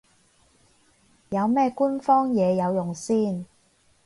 [1.29, 3.45] 有咩官方嘢有用先